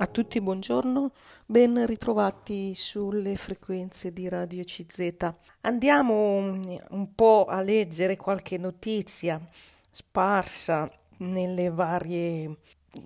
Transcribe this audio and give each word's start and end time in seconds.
A 0.00 0.06
tutti 0.06 0.40
buongiorno, 0.40 1.10
ben 1.44 1.84
ritrovati 1.84 2.72
sulle 2.76 3.34
frequenze 3.34 4.12
di 4.12 4.28
Radio 4.28 4.62
CZ. 4.62 5.28
Andiamo 5.62 6.36
un 6.36 7.14
po' 7.16 7.46
a 7.46 7.60
leggere 7.62 8.14
qualche 8.14 8.58
notizia 8.58 9.44
sparsa 9.90 10.88
nelle 11.16 11.70
varie 11.70 12.58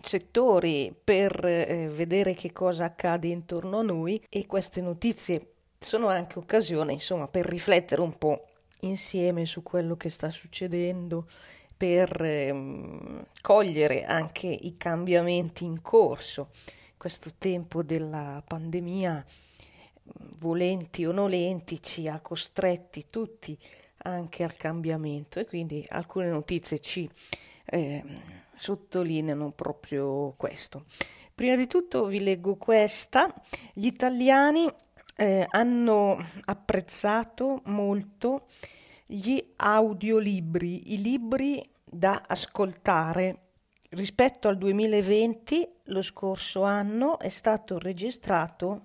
settori 0.02 0.94
per 1.02 1.42
eh, 1.42 1.88
vedere 1.88 2.34
che 2.34 2.52
cosa 2.52 2.84
accade 2.84 3.29
intorno 3.29 3.79
a 3.79 3.82
noi 3.82 4.22
e 4.29 4.45
queste 4.45 4.82
notizie 4.82 5.52
sono 5.79 6.09
anche 6.09 6.38
occasione, 6.38 6.93
insomma, 6.93 7.27
per 7.27 7.46
riflettere 7.46 8.02
un 8.02 8.18
po' 8.18 8.48
insieme 8.80 9.46
su 9.46 9.62
quello 9.62 9.96
che 9.96 10.11
sta 10.11 10.29
succedendo 10.29 11.24
per 11.74 12.20
ehm, 12.20 13.24
cogliere 13.40 14.04
anche 14.04 14.46
i 14.46 14.77
cambiamenti 14.77 15.64
in 15.64 15.80
corso 15.80 16.50
questo 17.03 17.32
tempo 17.37 17.82
della 17.82 18.45
pandemia, 18.46 19.27
volenti 20.38 21.05
o 21.05 21.10
nolenti, 21.10 21.83
ci 21.83 22.06
ha 22.06 22.20
costretti 22.20 23.06
tutti 23.10 23.59
anche 24.05 24.45
al 24.45 24.55
cambiamento 24.55 25.41
e 25.41 25.45
quindi 25.45 25.84
alcune 25.88 26.29
notizie 26.29 26.79
ci 26.79 27.10
eh, 27.65 28.05
sottolineano 28.57 29.51
proprio 29.51 30.34
questo. 30.37 30.84
Prima 31.34 31.57
di 31.57 31.66
tutto 31.66 32.07
vi 32.07 32.23
leggo 32.23 32.55
questa. 32.55 33.34
Gli 33.73 33.87
italiani 33.87 34.73
eh, 35.16 35.45
hanno 35.51 36.24
apprezzato 36.45 37.62
molto 37.65 38.46
gli 39.05 39.45
audiolibri, 39.57 40.93
i 40.93 41.02
libri 41.02 41.60
da 41.84 42.23
ascoltare 42.29 43.41
Rispetto 43.95 44.48
al 44.48 44.56
2020, 44.56 45.69
lo 45.88 46.01
scorso 46.01 46.62
anno 46.62 47.19
è 47.19 47.28
stato 47.28 47.78
registrato 47.78 48.80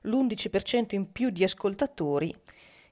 l'11% 0.00 0.96
in 0.96 1.12
più 1.12 1.30
di 1.30 1.44
ascoltatori, 1.44 2.34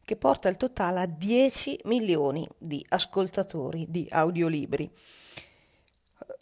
che 0.04 0.14
porta 0.14 0.48
il 0.48 0.56
totale 0.56 1.00
a 1.00 1.06
10 1.06 1.80
milioni 1.86 2.48
di 2.56 2.86
ascoltatori 2.88 3.86
di 3.88 4.06
audiolibri. 4.08 4.88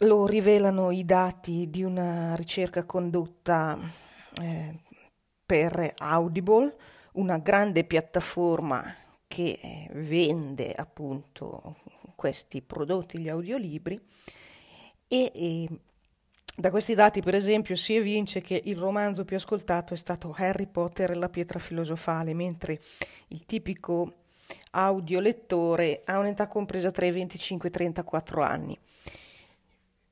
Lo 0.01 0.27
rivelano 0.27 0.91
i 0.91 1.03
dati 1.03 1.71
di 1.71 1.81
una 1.81 2.35
ricerca 2.35 2.83
condotta 2.83 3.79
eh, 4.39 4.75
per 5.43 5.93
Audible, 5.97 6.75
una 7.13 7.39
grande 7.39 7.83
piattaforma 7.83 8.95
che 9.25 9.89
vende 9.93 10.71
appunto 10.71 11.77
questi 12.15 12.61
prodotti, 12.61 13.17
gli 13.17 13.29
audiolibri 13.29 13.99
e, 15.13 15.31
e 15.35 15.69
da 16.55 16.71
questi 16.71 16.95
dati, 16.95 17.21
per 17.21 17.35
esempio, 17.35 17.75
si 17.75 17.95
evince 17.95 18.41
che 18.41 18.59
il 18.65 18.77
romanzo 18.77 19.25
più 19.25 19.35
ascoltato 19.35 19.93
è 19.93 19.97
stato 19.97 20.33
Harry 20.35 20.65
Potter 20.65 21.11
e 21.11 21.15
la 21.15 21.29
pietra 21.29 21.59
filosofale, 21.59 22.33
mentre 22.33 22.79
il 23.27 23.45
tipico 23.45 24.21
audiolettore 24.71 26.01
ha 26.05 26.17
un'età 26.17 26.47
compresa 26.47 26.89
tra 26.89 27.05
i 27.05 27.11
25 27.11 27.67
e 27.67 27.71
i 27.71 27.73
34 27.75 28.41
anni. 28.41 28.77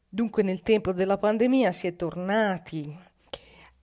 Dunque 0.07 0.43
nel 0.43 0.61
tempo 0.61 0.91
della 0.91 1.17
pandemia 1.17 1.71
si 1.71 1.87
è 1.87 1.95
tornati 1.95 2.95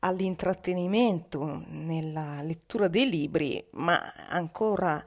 all'intrattenimento 0.01 1.65
nella 1.69 2.43
lettura 2.43 2.87
dei 2.87 3.09
libri, 3.09 3.65
ma 3.73 4.13
ancora 4.29 5.05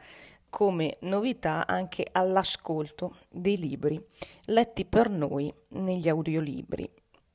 come 0.52 0.98
novità 1.00 1.66
anche 1.66 2.06
all'ascolto 2.12 3.16
dei 3.30 3.58
libri 3.58 4.00
letti 4.46 4.86
per 4.86 5.10
noi 5.10 5.52
negli 5.70 6.08
audiolibri. 6.08 6.88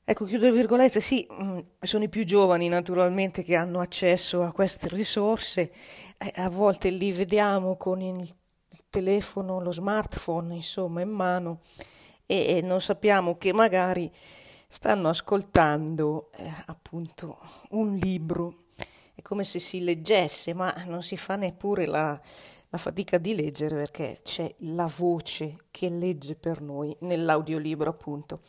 Ecco, 0.05 0.23
chiudo 0.23 0.45
le 0.45 0.53
virgolette, 0.53 1.01
sì, 1.01 1.27
mm, 1.29 1.59
sono 1.81 2.05
i 2.05 2.09
più 2.09 2.23
giovani 2.23 2.69
naturalmente 2.69 3.43
che 3.43 3.55
hanno 3.55 3.81
accesso 3.81 4.43
a 4.43 4.53
queste 4.53 4.87
risorse, 4.87 5.73
eh, 6.17 6.31
a 6.35 6.49
volte 6.49 6.89
li 6.89 7.11
vediamo 7.11 7.75
con 7.75 7.99
il 7.99 8.33
telefono, 8.89 9.59
lo 9.59 9.71
smartphone, 9.71 10.55
insomma, 10.55 11.01
in 11.01 11.09
mano 11.09 11.59
e, 12.25 12.61
non 12.61 12.81
sappiamo 12.81 13.37
che 13.37 13.53
magari 13.53 14.11
stanno 14.67 15.09
ascoltando 15.09 16.29
eh, 16.35 16.51
appunto 16.67 17.39
un 17.71 17.95
libro. 17.95 18.65
È 19.15 19.21
come 19.21 19.43
se 19.43 19.59
si 19.59 19.83
leggesse, 19.83 20.53
ma 20.53 20.71
non 20.85 21.01
si 21.01 21.17
fa 21.17 21.35
neppure 21.35 21.87
la, 21.87 22.21
la 22.69 22.77
fatica 22.77 23.17
di 23.17 23.35
leggere 23.35 23.75
perché 23.75 24.17
c'è 24.23 24.53
la 24.59 24.89
voce 24.97 25.65
che 25.71 25.89
legge 25.89 26.35
per 26.35 26.61
noi 26.61 26.95
nell'audiolibro 27.01 27.89
appunto. 27.89 28.41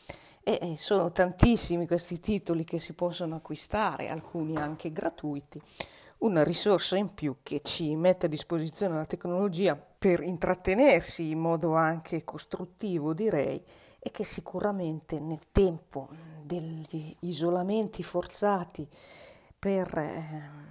E 0.43 0.75
sono 0.77 1.13
tantissimi 1.13 1.87
questi 1.87 2.21
titoli 2.21 2.65
che 2.65 2.79
si 2.79 2.95
possono 2.95 3.37
acquistare, 3.37 4.07
alcuni 4.07 4.57
anche 4.57 4.91
gratuiti, 4.91 5.61
una 6.19 6.43
risorsa 6.43 6.97
in 6.97 7.13
più 7.13 7.37
che 7.43 7.61
ci 7.61 7.95
mette 7.95 8.27
a 8.27 8.31
disposizione 8.31 8.95
la 8.95 9.05
tecnologia 9.05 9.77
per 9.77 10.23
intrattenersi 10.23 11.31
in 11.31 11.39
modo 11.39 11.75
anche 11.75 12.25
costruttivo, 12.25 13.13
direi, 13.13 13.63
e 13.99 14.11
che 14.11 14.25
sicuramente 14.25 15.21
nel 15.21 15.51
tempo 15.53 16.09
degli 16.43 17.15
isolamenti 17.21 18.03
forzati 18.03 18.89
per 19.59 19.99
eh, 19.99 20.68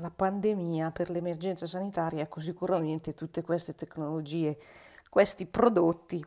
la 0.00 0.10
pandemia, 0.10 0.90
per 0.90 1.10
l'emergenza 1.10 1.66
sanitaria, 1.66 2.22
ecco 2.22 2.40
sicuramente 2.40 3.14
tutte 3.14 3.42
queste 3.42 3.74
tecnologie, 3.74 4.58
questi 5.10 5.46
prodotti 5.46 6.24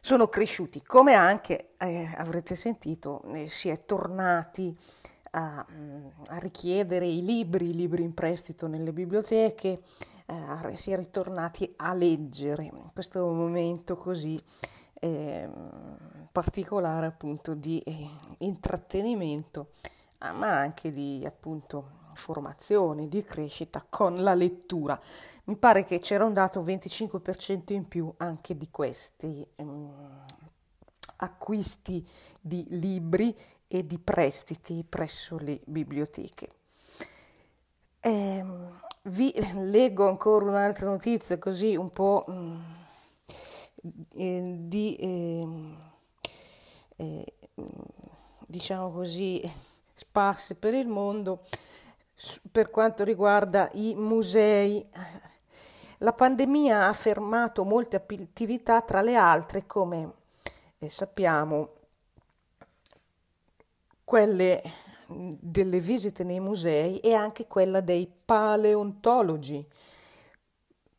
sono 0.00 0.28
cresciuti, 0.28 0.82
come 0.82 1.14
anche 1.14 1.70
eh, 1.78 2.12
avrete 2.16 2.54
sentito, 2.54 3.22
eh, 3.32 3.48
si 3.48 3.70
è 3.70 3.84
tornati 3.84 4.76
a, 5.30 5.64
mm, 5.70 6.06
a, 6.26 6.38
richiedere 6.38 7.06
i 7.06 7.24
libri, 7.24 7.70
i 7.70 7.74
libri 7.74 8.02
in 8.02 8.12
prestito 8.12 8.66
nelle 8.66 8.92
biblioteche, 8.92 9.80
eh, 10.26 10.76
si 10.76 10.92
è 10.92 10.96
ritornati 10.96 11.72
a 11.76 11.94
leggere. 11.94 12.70
Questo 12.92 13.26
momento 13.26 13.96
così 13.96 14.38
eh, 15.00 15.48
particolare 16.30 17.06
appunto 17.06 17.54
di 17.54 17.78
eh, 17.80 18.10
intrattenimento, 18.38 19.70
ma 20.18 20.58
anche 20.58 20.90
di 20.90 21.22
appunto 21.26 22.02
formazione, 22.14 23.08
di 23.08 23.22
crescita 23.22 23.84
con 23.88 24.14
la 24.14 24.34
lettura. 24.34 25.00
Mi 25.44 25.56
pare 25.56 25.84
che 25.84 25.98
c'era 25.98 26.24
un 26.24 26.32
dato 26.32 26.62
25% 26.62 27.72
in 27.72 27.86
più 27.86 28.12
anche 28.16 28.56
di 28.56 28.68
questi 28.70 29.46
um, 29.56 30.24
acquisti 31.16 32.06
di 32.40 32.64
libri 32.70 33.36
e 33.68 33.86
di 33.86 33.98
prestiti 33.98 34.84
presso 34.88 35.38
le 35.38 35.60
biblioteche. 35.64 36.50
Eh, 38.00 38.44
vi 39.04 39.32
leggo 39.54 40.08
ancora 40.08 40.46
un'altra 40.46 40.86
notizia 40.86 41.38
così 41.38 41.76
un 41.76 41.90
po' 41.90 42.24
eh, 44.14 44.54
di 44.60 44.96
ehm, 44.98 45.76
eh, 46.96 47.34
diciamo 48.46 48.90
così 48.92 49.42
sparse 49.94 50.54
per 50.54 50.74
il 50.74 50.86
mondo 50.86 51.46
per 52.50 52.70
quanto 52.70 53.04
riguarda 53.04 53.68
i 53.74 53.94
musei. 53.94 54.86
La 55.98 56.12
pandemia 56.12 56.88
ha 56.88 56.92
fermato 56.92 57.64
molte 57.64 57.96
attività, 57.96 58.82
tra 58.82 59.00
le 59.00 59.16
altre, 59.16 59.66
come 59.66 60.12
eh, 60.78 60.88
sappiamo, 60.88 61.72
quelle 64.04 64.62
delle 65.08 65.80
visite 65.80 66.24
nei 66.24 66.40
musei 66.40 66.98
e 66.98 67.14
anche 67.14 67.46
quella 67.46 67.80
dei 67.80 68.12
paleontologi, 68.24 69.66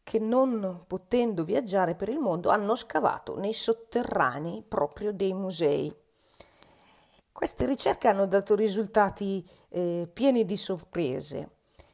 che 0.03 0.19
non 0.19 0.83
potendo 0.85 1.43
viaggiare 1.43 1.95
per 1.95 2.09
il 2.09 2.19
mondo 2.19 2.49
hanno 2.49 2.75
scavato 2.75 3.37
nei 3.37 3.53
sotterranei 3.53 4.63
proprio 4.67 5.11
dei 5.11 5.33
musei. 5.33 5.93
Queste 7.35 7.65
ricerche 7.65 8.07
hanno 8.07 8.27
dato 8.27 8.55
risultati 8.55 9.45
eh, 9.67 10.09
pieni 10.11 10.45
di 10.45 10.55
sorprese. 10.55 11.49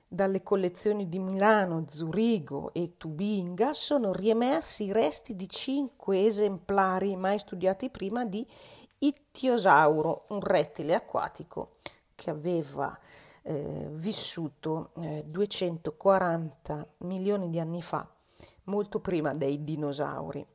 Dalle 0.08 0.44
collezioni 0.44 1.10
di 1.10 1.18
Milano, 1.18 1.84
Zurigo 1.90 2.72
e 2.74 2.94
Tubinga 2.96 3.74
sono 3.74 4.14
riemersi 4.14 4.84
i 4.84 4.92
resti 4.92 5.36
di 5.36 5.50
cinque 5.50 6.24
esemplari 6.26 7.16
mai 7.16 7.40
studiati 7.40 7.90
prima 7.90 8.24
di 8.24 8.46
Ittiosauro, 9.00 10.26
un 10.28 10.42
rettile 10.42 10.94
acquatico 10.94 11.78
che 12.14 12.30
aveva 12.30 12.96
eh, 13.42 13.88
vissuto 13.90 14.92
eh, 15.00 15.24
240 15.26 16.88
milioni 17.00 17.50
di 17.50 17.60
anni 17.60 17.82
fa, 17.82 18.08
molto 18.66 19.00
prima 19.00 19.34
dei 19.34 19.64
dinosauri. 19.64 20.46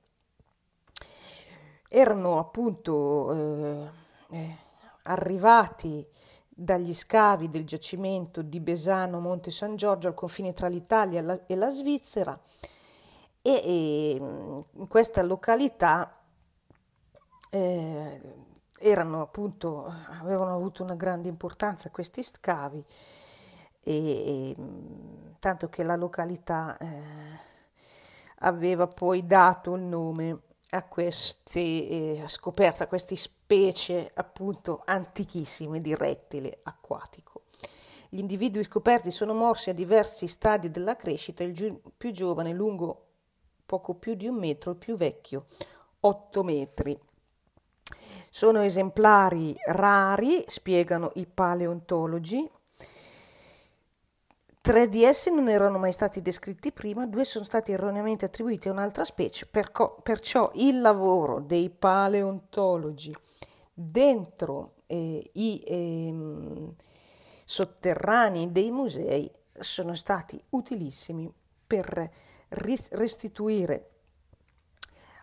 Erano 1.89 2.39
appunto 2.39 3.33
eh, 3.33 3.91
eh 4.31 4.65
arrivati 5.07 6.07
dagli 6.49 6.95
scavi 6.95 7.49
del 7.49 7.65
giacimento 7.65 8.43
di 8.43 8.61
Besano 8.61 9.21
Monte 9.21 9.51
San 9.51 9.77
Giorgio 9.77 10.09
al 10.09 10.15
confine 10.15 10.53
tra 10.53 10.69
l'Italia 10.69 11.45
e 11.47 11.55
la 11.55 11.71
Svizzera. 11.71 12.39
E, 13.43 13.51
e 13.63 14.11
in 14.17 14.89
questa 14.89 15.23
località 15.23 16.19
eh, 17.51 18.21
erano 18.79 19.23
appunto, 19.23 19.85
avevano 20.21 20.55
avuto 20.55 20.83
una 20.83 20.95
grande 20.95 21.29
importanza 21.29 21.91
questi 21.91 22.23
scavi, 22.23 22.85
e, 23.85 23.93
e 23.93 24.57
tanto 25.39 25.69
che 25.69 25.83
la 25.83 25.97
località 25.97 26.77
eh, 26.79 27.03
aveva 28.41 28.87
poi 28.87 29.25
dato 29.25 29.75
il 29.75 29.83
nome 29.83 30.41
a 30.71 30.83
queste, 30.83 31.61
eh, 31.61 32.25
scoperta 32.27 32.85
a 32.85 32.87
queste 32.89 33.15
specie 33.47 34.11
appunto 34.15 34.83
antichissime 34.85 35.81
di 35.81 35.95
rettile 35.95 36.59
acquatico. 36.65 37.43
Gli 38.09 38.19
individui 38.19 38.65
scoperti 38.65 39.13
sono 39.13 39.35
morsi 39.35 39.71
a 39.71 39.73
diversi 39.73 40.27
stadi 40.27 40.69
della 40.69 40.97
crescita, 40.97 41.45
il 41.45 41.53
gi- 41.53 41.81
più 41.97 42.11
giovane 42.11 42.53
lungo 42.53 43.05
poco 43.65 43.95
più 43.95 44.15
di 44.15 44.27
un 44.27 44.35
metro, 44.35 44.73
il 44.73 44.79
più 44.79 44.97
vecchio 44.97 45.47
8 46.01 46.43
metri. 46.43 46.99
Sono 48.31 48.63
esemplari 48.63 49.55
rari, 49.67 50.43
spiegano 50.49 51.13
i 51.15 51.27
paleontologi. 51.27 52.51
Tre 54.61 54.89
di 54.89 55.05
essi 55.05 55.33
non 55.33 55.49
erano 55.49 55.79
mai 55.79 55.93
stati 55.93 56.21
descritti 56.21 56.73
prima, 56.73 57.07
due 57.07 57.23
sono 57.23 57.45
stati 57.45 57.71
erroneamente 57.71 58.25
attribuiti 58.25 58.69
a 58.69 58.73
un'altra 58.73 59.05
specie, 59.05 59.47
perciò 59.47 60.51
il 60.55 60.81
lavoro 60.81 61.39
dei 61.39 61.71
paleontologi 61.71 63.15
dentro 63.79 64.73
eh, 64.87 65.31
i 65.35 65.59
eh, 65.59 66.75
sotterranei 67.45 68.51
dei 68.51 68.71
musei 68.71 69.31
sono 69.53 69.95
stati 69.95 70.43
utilissimi 70.51 71.31
per 71.67 72.11
restituire 72.49 73.91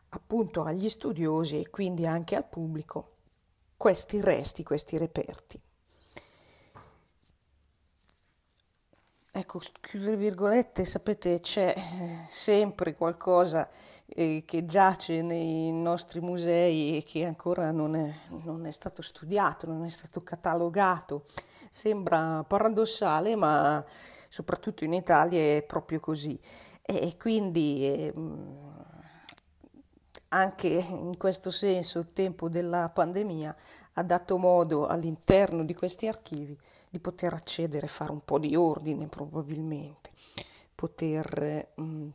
appunto 0.09 0.61
agli 0.61 0.88
studiosi 0.88 1.59
e 1.59 1.69
quindi 1.71 2.05
anche 2.05 2.35
al 2.35 2.47
pubblico 2.47 3.09
questi 3.75 4.21
resti, 4.21 4.63
questi 4.63 4.97
reperti. 4.97 5.59
Ecco, 9.35 9.59
chiudere 9.81 10.15
virgolette, 10.15 10.85
sapete, 10.85 11.39
c'è 11.39 11.73
eh, 11.75 12.27
sempre 12.29 12.94
qualcosa 12.94 13.67
eh, 14.15 14.44
che 14.45 14.65
giace 14.65 15.21
nei 15.21 15.71
nostri 15.71 16.21
musei 16.21 16.98
e 16.98 17.04
che 17.04 17.25
ancora 17.25 17.71
non 17.71 17.95
è, 17.95 18.13
non 18.45 18.65
è 18.65 18.71
stato 18.71 19.01
studiato, 19.01 19.68
non 19.68 19.86
è 19.86 19.89
stato 19.89 20.21
catalogato. 20.21 21.25
Sembra 21.69 22.44
paradossale, 22.48 23.36
ma 23.36 23.83
soprattutto 24.30 24.83
in 24.83 24.94
Italia 24.94 25.57
è 25.57 25.63
proprio 25.63 26.00
così. 26.00 26.39
E 26.81 27.15
quindi 27.18 27.88
eh, 27.88 28.13
anche 30.30 30.68
in 30.68 31.18
questo 31.18 31.50
senso 31.50 32.00
il 32.00 32.13
tempo 32.13 32.50
della 32.50 32.89
pandemia 32.89 33.56
ha 33.94 34.04
dato 34.04 34.38
modo 34.38 34.88
all'interno 34.88 35.63
di 35.63 35.74
questi 35.74 36.07
archivi 36.07 36.57
di 36.89 37.00
poter 37.00 37.33
accedere, 37.33 37.88
fare 37.88 38.12
un 38.12 38.24
po' 38.24 38.38
di 38.38 38.56
ordine 38.56 39.07
probabilmente, 39.07 40.12
poter 40.75 41.74
mm, 41.80 42.10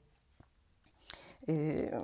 eh, 1.49 1.97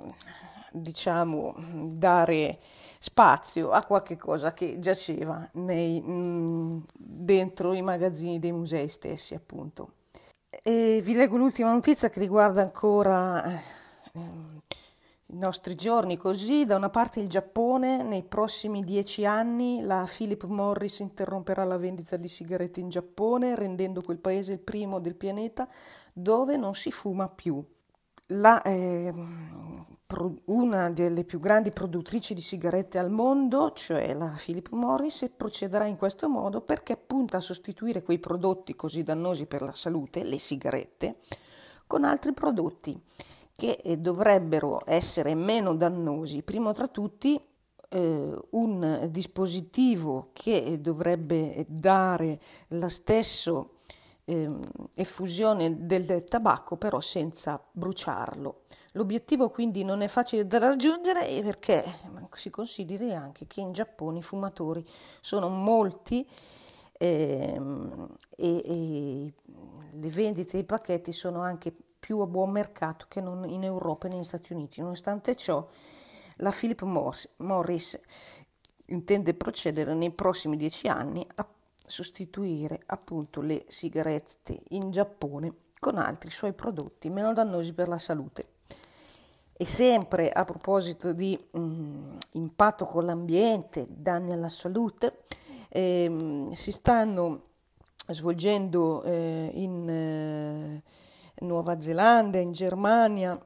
diciamo 0.71 1.55
dare 1.71 2.59
spazio 2.99 3.69
a 3.69 3.85
qualche 3.85 4.17
cosa 4.17 4.53
che 4.53 4.79
giaceva 4.79 5.47
nei, 5.53 6.01
mh, 6.01 6.11
mm, 6.11 6.77
dentro 6.97 7.73
i 7.73 7.81
magazzini 7.81 8.39
dei 8.39 8.51
musei 8.51 8.87
stessi 8.89 9.35
appunto. 9.35 9.91
E 10.63 11.01
vi 11.03 11.13
leggo 11.13 11.37
l'ultima 11.37 11.71
notizia 11.71 12.09
che 12.09 12.19
riguarda 12.19 12.61
ancora 12.61 13.45
eh, 13.45 13.59
i 15.27 15.37
nostri 15.37 15.75
giorni 15.75 16.17
così. 16.17 16.65
Da 16.65 16.75
una 16.75 16.89
parte 16.89 17.19
il 17.19 17.29
Giappone, 17.29 18.01
nei 18.01 18.23
prossimi 18.23 18.83
dieci 18.83 19.25
anni 19.25 19.81
la 19.81 20.07
Philip 20.09 20.45
Morris 20.45 20.99
interromperà 20.99 21.63
la 21.63 21.77
vendita 21.77 22.17
di 22.17 22.27
sigarette 22.27 22.79
in 22.79 22.89
Giappone, 22.89 23.55
rendendo 23.55 24.01
quel 24.01 24.19
paese 24.19 24.53
il 24.53 24.59
primo 24.59 24.99
del 24.99 25.15
pianeta 25.15 25.67
dove 26.11 26.57
non 26.57 26.73
si 26.73 26.89
fuma 26.89 27.27
più. 27.27 27.63
La, 28.29 28.59
eh, 28.63 29.13
una 30.45 30.89
delle 30.89 31.23
più 31.23 31.39
grandi 31.39 31.69
produttrici 31.69 32.33
di 32.33 32.41
sigarette 32.41 32.97
al 32.97 33.11
mondo, 33.11 33.71
cioè 33.73 34.15
la 34.15 34.35
Philip 34.43 34.69
Morris, 34.71 35.29
procederà 35.35 35.85
in 35.85 35.95
questo 35.95 36.27
modo 36.27 36.61
perché 36.61 36.97
punta 36.97 37.37
a 37.37 37.41
sostituire 37.41 38.01
quei 38.01 38.17
prodotti 38.17 38.75
così 38.75 39.03
dannosi 39.03 39.45
per 39.45 39.61
la 39.61 39.75
salute, 39.75 40.23
le 40.23 40.39
sigarette, 40.39 41.17
con 41.85 42.03
altri 42.03 42.33
prodotti 42.33 42.99
che 43.53 43.79
eh, 43.83 43.97
dovrebbero 43.97 44.81
essere 44.85 45.35
meno 45.35 45.75
dannosi. 45.75 46.41
Primo 46.41 46.71
tra 46.71 46.87
tutti 46.87 47.39
eh, 47.89 48.39
un 48.49 49.07
dispositivo 49.11 50.29
che 50.33 50.81
dovrebbe 50.81 51.63
dare 51.67 52.39
la 52.69 52.89
stessa 52.89 53.63
eh, 54.25 54.47
effusione 54.95 55.85
del 55.85 56.23
tabacco 56.23 56.77
però 56.77 56.99
senza 56.99 57.63
bruciarlo. 57.71 58.63
L'obiettivo 58.93 59.49
quindi 59.49 59.83
non 59.83 60.01
è 60.01 60.07
facile 60.07 60.47
da 60.47 60.57
raggiungere 60.57 61.41
perché 61.41 61.83
si 62.35 62.49
consideri 62.49 63.13
anche 63.13 63.45
che 63.47 63.61
in 63.61 63.71
Giappone 63.71 64.19
i 64.19 64.23
fumatori 64.23 64.85
sono 65.21 65.49
molti 65.49 66.27
ehm, 66.93 68.07
e, 68.35 68.61
e 68.63 69.33
le 69.91 70.09
vendite 70.09 70.51
dei 70.53 70.63
pacchetti 70.63 71.11
sono 71.11 71.41
anche 71.41 71.73
più 71.99 72.19
a 72.19 72.27
buon 72.27 72.51
mercato 72.51 73.05
che 73.09 73.19
in 73.19 73.63
Europa 73.63 74.07
e 74.07 74.13
negli 74.13 74.23
Stati 74.23 74.53
Uniti. 74.53 74.79
Nonostante 74.79 75.35
ciò, 75.35 75.67
la 76.37 76.51
Philip 76.51 76.83
Morris 77.37 77.99
intende 78.87 79.33
procedere 79.33 79.93
nei 79.93 80.11
prossimi 80.11 80.55
dieci 80.57 80.87
anni 80.87 81.25
a 81.35 81.47
sostituire 81.87 82.81
appunto 82.87 83.41
le 83.41 83.65
sigarette 83.67 84.57
in 84.69 84.91
Giappone 84.91 85.53
con 85.79 85.97
altri 85.97 86.31
suoi 86.31 86.53
prodotti 86.53 87.09
meno 87.09 87.33
dannosi 87.33 87.73
per 87.73 87.87
la 87.87 87.97
salute. 87.97 88.47
E 89.57 89.65
sempre 89.65 90.29
a 90.29 90.43
proposito 90.43 91.13
di 91.13 91.39
mh, 91.51 91.59
mm, 91.59 92.17
impatto 92.31 92.85
con 92.85 93.05
l'ambiente, 93.05 93.85
danni 93.89 94.33
alla 94.33 94.49
salute, 94.49 95.23
ehm, 95.69 96.51
si 96.53 96.71
stanno 96.71 97.43
svolgendo 98.07 99.03
eh, 99.03 99.51
in 99.53 99.89
eh, 99.89 100.83
Nuova 101.45 101.79
Zelanda, 101.79 102.37
in 102.37 102.51
Germania, 102.51 103.39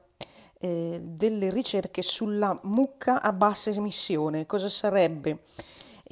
eh, 0.58 1.00
delle 1.02 1.50
ricerche 1.50 2.02
sulla 2.02 2.58
mucca 2.64 3.22
a 3.22 3.32
bassa 3.32 3.70
emissione. 3.70 4.46
Cosa 4.46 4.68
sarebbe? 4.68 5.44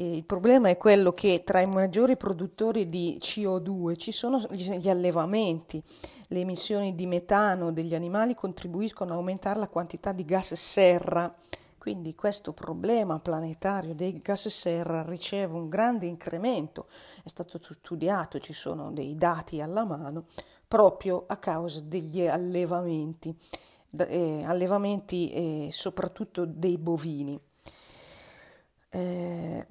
Il 0.01 0.23
problema 0.23 0.69
è 0.69 0.77
quello 0.77 1.11
che 1.11 1.43
tra 1.43 1.61
i 1.61 1.67
maggiori 1.67 2.17
produttori 2.17 2.87
di 2.87 3.19
CO2 3.21 3.97
ci 3.97 4.13
sono 4.13 4.39
gli 4.51 4.89
allevamenti. 4.89 5.83
Le 6.29 6.39
emissioni 6.39 6.95
di 6.95 7.05
metano 7.07 7.73
degli 7.73 7.97
animali 7.97 8.37
contribuiscono 8.37 9.13
a 9.13 9.17
aumentare 9.17 9.59
la 9.59 9.67
quantità 9.67 10.13
di 10.13 10.25
gas 10.25 10.55
serra. 10.55 11.35
Quindi 11.79 12.15
questo 12.15 12.53
problema 12.53 13.19
planetario 13.19 13.93
dei 13.93 14.21
gas 14.23 14.47
serra 14.47 15.03
riceve 15.03 15.55
un 15.55 15.69
grande 15.69 16.07
incremento, 16.07 16.87
è 17.25 17.29
stato 17.29 17.59
studiato, 17.61 18.39
ci 18.39 18.53
sono 18.53 18.93
dei 18.93 19.17
dati 19.17 19.61
alla 19.61 19.85
mano, 19.85 20.27
proprio 20.69 21.25
a 21.27 21.39
causa 21.39 21.81
degli 21.81 22.25
allevamenti, 22.25 23.37
eh, 23.97 24.45
allevamenti 24.45 25.33
eh, 25.33 25.71
soprattutto 25.73 26.45
dei 26.45 26.79
bovini. 26.79 27.41
Eh, 28.91 29.67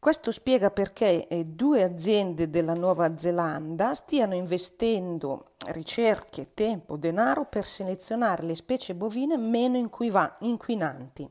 questo 0.00 0.32
spiega 0.32 0.70
perché 0.70 1.28
eh, 1.28 1.44
due 1.44 1.82
aziende 1.82 2.48
della 2.48 2.72
Nuova 2.72 3.18
Zelanda 3.18 3.94
stiano 3.94 4.34
investendo 4.34 5.50
ricerche, 5.66 6.54
tempo, 6.54 6.96
denaro 6.96 7.44
per 7.44 7.66
selezionare 7.66 8.44
le 8.44 8.54
specie 8.54 8.94
bovine 8.94 9.36
meno 9.36 9.76
inquinanti, 9.76 11.30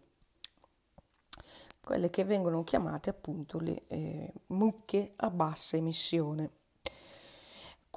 quelle 1.82 2.12
che 2.12 2.24
vengono 2.24 2.64
chiamate 2.64 3.10
appunto 3.10 3.58
le 3.58 3.82
eh, 3.88 4.32
mucche 4.50 5.14
a 5.16 5.32
bassa 5.32 5.76
emissione. 5.76 6.52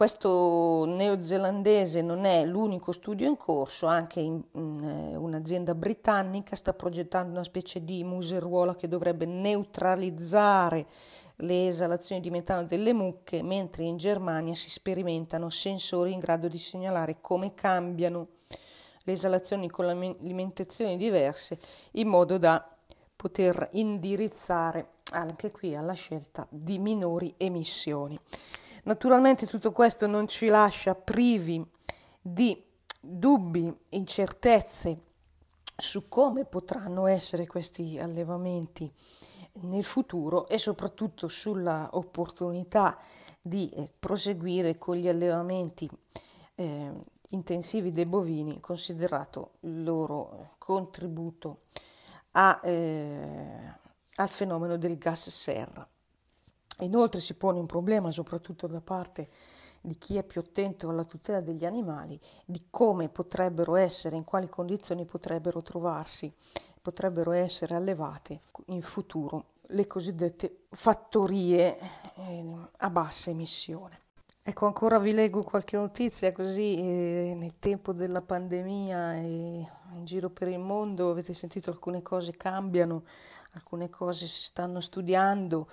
Questo 0.03 0.85
neozelandese 0.85 2.03
non 2.03 2.25
è 2.25 2.45
l'unico 2.45 2.91
studio 2.91 3.29
in 3.29 3.37
corso, 3.37 3.87
anche 3.87 4.19
in, 4.19 4.43
in, 4.55 4.83
eh, 4.83 5.15
un'azienda 5.15 5.77
britannica 5.77 6.57
sta 6.57 6.73
progettando 6.73 7.31
una 7.31 7.45
specie 7.45 7.85
di 7.85 8.03
museruola 8.03 8.75
che 8.75 8.89
dovrebbe 8.89 9.27
neutralizzare 9.27 10.87
le 11.37 11.69
esalazioni 11.69 12.21
di 12.21 12.31
metano 12.31 12.65
delle 12.65 12.93
mucche, 12.93 13.45
mentre 13.45 13.85
in 13.85 13.97
Germania 13.97 14.57
si 14.57 14.71
sperimentano 14.71 15.49
sensori 15.51 16.13
in 16.13 16.19
grado 16.19 16.49
di 16.49 16.59
segnalare 16.59 17.19
come 17.21 17.55
cambiano 17.55 18.27
le 19.05 19.13
esalazioni 19.13 19.71
con 19.71 19.85
alimentazioni 19.85 20.97
diverse 20.97 21.61
in 21.93 22.09
modo 22.09 22.39
da 22.39 22.77
poter 23.15 23.69
indirizzare 23.75 24.95
anche 25.13 25.53
qui 25.53 25.77
alla 25.77 25.93
scelta 25.93 26.45
di 26.51 26.81
minori 26.81 27.33
emissioni. 27.37 28.19
Naturalmente 28.85 29.47
tutto 29.47 29.71
questo 29.71 30.09
non 30.09 30.27
ci 30.27 30.49
lascia 30.49 30.97
privi 30.97 31.65
di 32.21 32.61
dubbi, 33.01 33.73
incertezze 33.91 34.99
su 35.77 36.09
come 36.09 36.45
potranno 36.45 37.07
essere 37.07 37.47
questi 37.47 37.99
allevamenti 37.99 38.93
nel 39.63 39.85
futuro 39.85 40.49
e 40.49 40.59
soprattutto 40.59 41.29
sulla 41.29 41.91
opportunità 41.93 42.99
di 43.41 43.69
eh, 43.71 43.91
proseguire 43.99 44.77
con 44.79 44.97
gli 44.97 45.09
allevamenti 45.09 45.89
eh, 46.57 46.93
intensivi 47.31 47.93
dei 47.93 48.07
bovini, 48.07 48.61
considerato 48.61 49.53
il 49.61 49.85
loro 49.85 50.55
contributo 50.59 51.63
a, 52.33 52.61
eh, 52.63 53.75
al 54.17 54.29
fenomeno 54.29 54.77
del 54.77 54.99
gas 54.99 55.29
serra. 55.29 55.87
Inoltre 56.85 57.21
si 57.21 57.35
pone 57.35 57.59
un 57.59 57.67
problema, 57.67 58.11
soprattutto 58.11 58.67
da 58.67 58.81
parte 58.81 59.29
di 59.81 59.97
chi 59.99 60.17
è 60.17 60.23
più 60.23 60.41
attento 60.41 60.89
alla 60.89 61.05
tutela 61.05 61.41
degli 61.41 61.65
animali, 61.65 62.19
di 62.45 62.67
come 62.71 63.09
potrebbero 63.09 63.77
essere, 63.77 64.17
in 64.17 64.25
quali 64.25 64.49
condizioni 64.49 65.05
potrebbero 65.05 65.63
trovarsi, 65.63 66.33
potrebbero 66.81 67.33
essere 67.33 67.75
allevate 67.75 68.43
in 68.67 68.83
futuro 68.83 69.47
le 69.69 69.87
cosiddette 69.87 70.65
fattorie 70.71 71.79
eh, 72.17 72.45
a 72.79 72.91
bassa 72.91 73.31
emissione. 73.31 74.01
Ecco, 74.45 74.67
ancora 74.67 74.99
vi 74.99 75.13
leggo 75.13 75.43
qualche 75.43 75.77
notizia 75.77 76.33
così 76.33 76.77
eh, 76.77 77.35
nel 77.37 77.55
tempo 77.61 77.93
della 77.93 78.21
pandemia 78.21 79.15
e 79.15 79.67
in 79.95 80.05
giro 80.05 80.31
per 80.31 80.49
il 80.49 80.59
mondo 80.59 81.11
avete 81.11 81.33
sentito 81.33 81.71
alcune 81.71 82.03
cose 82.03 82.33
cambiano, 82.37 83.05
alcune 83.53 83.91
cose 83.91 84.27
si 84.27 84.43
stanno 84.45 84.81
studiando, 84.81 85.69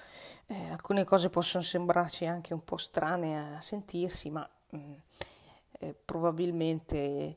eh, 0.48 0.70
alcune 0.70 1.04
cose 1.04 1.30
possono 1.30 1.64
sembrarci 1.64 2.26
anche 2.26 2.54
un 2.54 2.64
po' 2.64 2.78
strane 2.78 3.56
a 3.56 3.62
sentirsi, 3.62 4.30
ma 4.30 4.48
mh, 4.70 4.78
mm, 4.78 4.94
eh, 5.80 5.96
probabilmente 6.06 7.36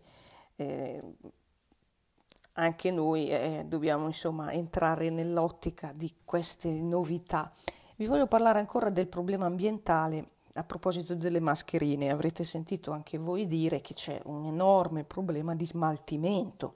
eh, 0.56 1.16
anche 2.54 2.90
noi 2.90 3.30
eh, 3.30 3.64
dobbiamo 3.66 4.06
insomma 4.06 4.52
entrare 4.52 5.10
nell'ottica 5.10 5.92
di 5.94 6.12
queste 6.24 6.68
novità. 6.68 7.52
Vi 7.96 8.06
voglio 8.06 8.26
parlare 8.26 8.58
ancora 8.58 8.90
del 8.90 9.06
problema 9.06 9.46
ambientale 9.46 10.30
a 10.54 10.64
proposito 10.64 11.14
delle 11.14 11.40
mascherine. 11.40 12.10
Avrete 12.10 12.44
sentito 12.44 12.90
anche 12.90 13.16
voi 13.16 13.46
dire 13.46 13.80
che 13.80 13.94
c'è 13.94 14.20
un 14.24 14.44
enorme 14.44 15.04
problema 15.04 15.54
di 15.54 15.64
smaltimento 15.64 16.74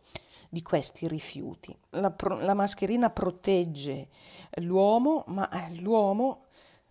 di 0.57 0.63
questi 0.63 1.07
rifiuti. 1.07 1.77
La, 1.91 2.11
pro- 2.11 2.41
la 2.41 2.55
mascherina 2.55 3.11
protegge 3.11 4.09
l'uomo, 4.61 5.25
ma 5.27 5.47
l'uomo 5.75 6.45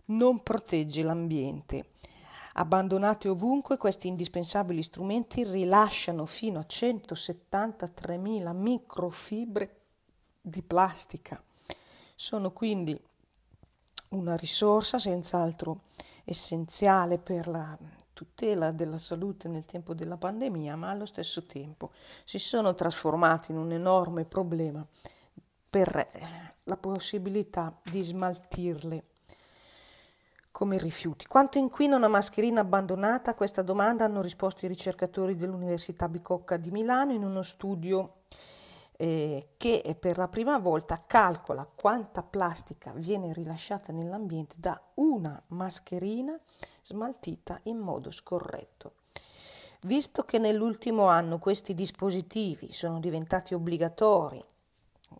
non 0.06 0.40
protegge 0.40 1.02
l'ambiente. 1.02 1.86
Abbandonati 2.52 3.26
ovunque, 3.26 3.76
questi 3.76 4.06
indispensabili 4.06 4.84
strumenti 4.84 5.42
rilasciano 5.42 6.26
fino 6.26 6.60
a 6.60 6.66
173.000 6.68 8.54
microfibre 8.54 9.80
di 10.40 10.62
plastica. 10.62 11.42
Sono 12.14 12.52
quindi 12.52 12.96
una 14.10 14.36
risorsa 14.36 15.00
senz'altro 15.00 15.80
essenziale 16.22 17.18
per 17.18 17.48
la 17.48 17.76
tutela 18.16 18.70
della 18.70 18.96
salute 18.96 19.46
nel 19.46 19.66
tempo 19.66 19.92
della 19.92 20.16
pandemia, 20.16 20.74
ma 20.74 20.88
allo 20.88 21.04
stesso 21.04 21.44
tempo 21.44 21.90
si 22.24 22.38
sono 22.38 22.74
trasformati 22.74 23.52
in 23.52 23.58
un 23.58 23.72
enorme 23.72 24.24
problema 24.24 24.82
per 25.68 25.94
eh, 25.94 26.08
la 26.64 26.78
possibilità 26.78 27.76
di 27.84 28.00
smaltirle 28.02 29.04
come 30.50 30.78
rifiuti. 30.78 31.26
Quanto 31.26 31.58
inquina 31.58 31.96
una 31.96 32.08
mascherina 32.08 32.62
abbandonata? 32.62 33.32
A 33.32 33.34
questa 33.34 33.60
domanda 33.60 34.06
hanno 34.06 34.22
risposto 34.22 34.64
i 34.64 34.68
ricercatori 34.68 35.36
dell'Università 35.36 36.08
Bicocca 36.08 36.56
di 36.56 36.70
Milano 36.70 37.12
in 37.12 37.22
uno 37.22 37.42
studio 37.42 38.22
eh, 38.96 39.48
che 39.56 39.96
per 39.98 40.16
la 40.16 40.28
prima 40.28 40.58
volta 40.58 41.02
calcola 41.06 41.66
quanta 41.76 42.22
plastica 42.22 42.92
viene 42.94 43.32
rilasciata 43.32 43.92
nell'ambiente 43.92 44.56
da 44.58 44.80
una 44.94 45.40
mascherina 45.48 46.38
smaltita 46.82 47.60
in 47.64 47.78
modo 47.78 48.10
scorretto. 48.10 48.92
Visto 49.82 50.22
che 50.24 50.38
nell'ultimo 50.38 51.06
anno 51.06 51.38
questi 51.38 51.74
dispositivi 51.74 52.72
sono 52.72 52.98
diventati 52.98 53.54
obbligatori 53.54 54.42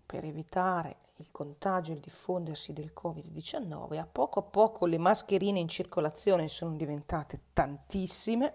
per 0.04 0.25
evitare 0.25 0.97
il 1.18 1.28
contagio 1.30 1.92
e 1.92 1.95
il 1.95 2.00
diffondersi 2.00 2.73
del 2.73 2.92
Covid-19, 2.95 3.99
a 3.99 4.06
poco 4.11 4.40
a 4.40 4.42
poco 4.42 4.87
le 4.87 4.99
mascherine 4.99 5.59
in 5.59 5.68
circolazione 5.68 6.49
sono 6.49 6.75
diventate 6.76 7.40
tantissime, 7.52 8.54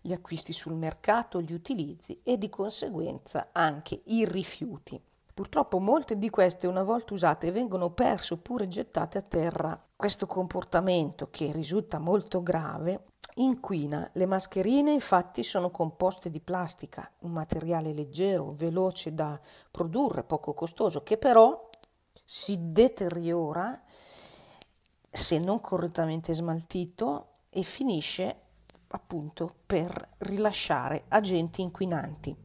gli 0.00 0.12
acquisti 0.12 0.52
sul 0.52 0.74
mercato, 0.74 1.40
gli 1.40 1.52
utilizzi 1.52 2.20
e 2.24 2.38
di 2.38 2.48
conseguenza 2.48 3.48
anche 3.52 4.00
i 4.06 4.24
rifiuti. 4.24 5.00
Purtroppo 5.32 5.78
molte 5.78 6.18
di 6.18 6.28
queste 6.28 6.66
una 6.66 6.82
volta 6.82 7.14
usate 7.14 7.50
vengono 7.50 7.90
perse 7.90 8.34
oppure 8.34 8.68
gettate 8.68 9.18
a 9.18 9.22
terra. 9.22 9.78
Questo 9.96 10.26
comportamento, 10.26 11.28
che 11.30 11.50
risulta 11.52 11.98
molto 11.98 12.42
grave, 12.42 13.02
inquina. 13.36 14.08
Le 14.12 14.26
mascherine 14.26 14.92
infatti 14.92 15.42
sono 15.42 15.70
composte 15.70 16.30
di 16.30 16.40
plastica, 16.40 17.10
un 17.20 17.32
materiale 17.32 17.92
leggero, 17.92 18.52
veloce 18.52 19.14
da 19.14 19.40
produrre, 19.70 20.24
poco 20.24 20.52
costoso, 20.52 21.02
che 21.02 21.16
però 21.16 21.68
si 22.24 22.58
deteriora 22.70 23.80
se 25.10 25.38
non 25.38 25.60
correttamente 25.60 26.34
smaltito 26.34 27.28
e 27.48 27.62
finisce 27.62 28.36
appunto 28.90 29.54
per 29.66 30.08
rilasciare 30.18 31.04
agenti 31.08 31.62
inquinanti. 31.62 32.36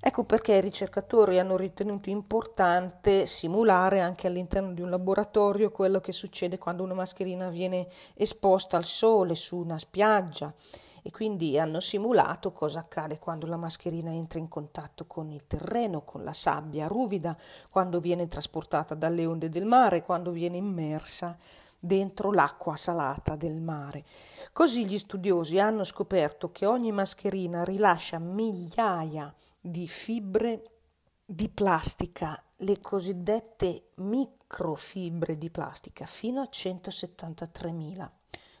Ecco 0.00 0.22
perché 0.22 0.54
i 0.54 0.60
ricercatori 0.60 1.40
hanno 1.40 1.56
ritenuto 1.56 2.08
importante 2.08 3.26
simulare 3.26 4.00
anche 4.00 4.28
all'interno 4.28 4.72
di 4.72 4.80
un 4.80 4.90
laboratorio 4.90 5.72
quello 5.72 6.00
che 6.00 6.12
succede 6.12 6.56
quando 6.56 6.84
una 6.84 6.94
mascherina 6.94 7.48
viene 7.48 7.88
esposta 8.14 8.76
al 8.76 8.84
sole 8.84 9.34
su 9.34 9.56
una 9.56 9.76
spiaggia 9.76 10.54
e 11.02 11.10
quindi 11.10 11.58
hanno 11.58 11.80
simulato 11.80 12.52
cosa 12.52 12.80
accade 12.80 13.18
quando 13.18 13.46
la 13.46 13.56
mascherina 13.56 14.12
entra 14.12 14.38
in 14.38 14.48
contatto 14.48 15.06
con 15.06 15.30
il 15.30 15.46
terreno, 15.46 16.02
con 16.02 16.22
la 16.22 16.32
sabbia 16.32 16.86
ruvida, 16.86 17.36
quando 17.70 17.98
viene 17.98 18.28
trasportata 18.28 18.94
dalle 18.94 19.26
onde 19.26 19.48
del 19.48 19.64
mare, 19.64 20.02
quando 20.02 20.30
viene 20.30 20.58
immersa 20.58 21.36
dentro 21.80 22.32
l'acqua 22.32 22.76
salata 22.76 23.36
del 23.36 23.60
mare. 23.60 24.04
Così 24.52 24.86
gli 24.86 24.98
studiosi 24.98 25.58
hanno 25.58 25.84
scoperto 25.84 26.50
che 26.50 26.66
ogni 26.66 26.92
mascherina 26.92 27.64
rilascia 27.64 28.18
migliaia 28.18 29.32
di 29.60 29.86
fibre 29.86 30.78
di 31.24 31.48
plastica, 31.48 32.42
le 32.56 32.80
cosiddette 32.80 33.90
microfibre 33.96 35.36
di 35.36 35.50
plastica, 35.50 36.06
fino 36.06 36.40
a 36.40 36.48
173.000. 36.50 38.08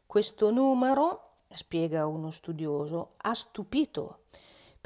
Questo 0.06 0.50
numero 0.50 1.32
spiega 1.54 2.06
uno 2.06 2.30
studioso, 2.30 3.12
ha 3.18 3.34
stupito 3.34 4.24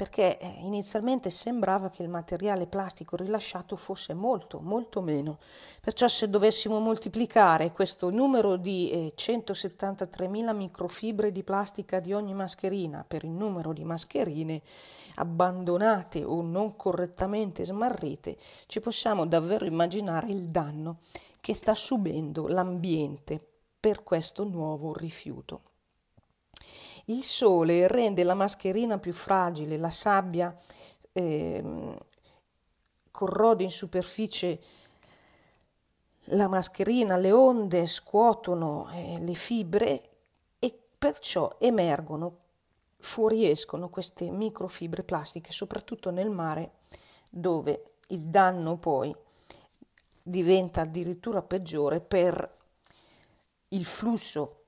perché 0.03 0.37
eh, 0.37 0.47
inizialmente 0.63 1.29
sembrava 1.29 1.89
che 1.89 2.03
il 2.03 2.09
materiale 2.09 2.67
plastico 2.67 3.15
rilasciato 3.15 3.77
fosse 3.77 4.13
molto, 4.13 4.59
molto 4.59 4.99
meno. 4.99 5.39
Perciò 5.81 6.09
se 6.09 6.29
dovessimo 6.29 6.79
moltiplicare 6.79 7.71
questo 7.71 8.09
numero 8.09 8.57
di 8.57 8.89
eh, 8.89 9.13
173.000 9.15 10.53
microfibre 10.53 11.31
di 11.31 11.41
plastica 11.43 12.01
di 12.01 12.11
ogni 12.11 12.33
mascherina 12.33 13.05
per 13.07 13.23
il 13.23 13.29
numero 13.29 13.71
di 13.71 13.85
mascherine 13.85 14.61
abbandonate 15.15 16.21
o 16.21 16.41
non 16.41 16.75
correttamente 16.75 17.63
smarrite, 17.63 18.35
ci 18.67 18.81
possiamo 18.81 19.25
davvero 19.25 19.63
immaginare 19.63 20.27
il 20.31 20.49
danno 20.49 20.97
che 21.39 21.53
sta 21.53 21.73
subendo 21.73 22.49
l'ambiente 22.49 23.41
per 23.79 24.03
questo 24.03 24.43
nuovo 24.43 24.93
rifiuto. 24.93 25.72
Il 27.05 27.21
sole 27.21 27.87
rende 27.87 28.23
la 28.23 28.33
mascherina 28.33 28.97
più 28.97 29.11
fragile, 29.11 29.77
la 29.77 29.89
sabbia 29.89 30.55
eh, 31.11 31.95
corrode 33.11 33.63
in 33.63 33.71
superficie 33.71 34.59
la 36.27 36.47
mascherina, 36.47 37.17
le 37.17 37.31
onde 37.31 37.85
scuotono 37.87 38.89
eh, 38.93 39.19
le 39.19 39.33
fibre 39.33 40.01
e 40.59 40.79
perciò 40.97 41.57
emergono, 41.59 42.37
fuoriescono 42.99 43.89
queste 43.89 44.29
microfibre 44.29 45.03
plastiche, 45.03 45.51
soprattutto 45.51 46.09
nel 46.09 46.29
mare, 46.29 46.75
dove 47.29 47.83
il 48.07 48.21
danno 48.21 48.77
poi 48.77 49.13
diventa 50.23 50.81
addirittura 50.81 51.41
peggiore 51.41 51.99
per 51.99 52.49
il 53.69 53.83
flusso 53.83 54.62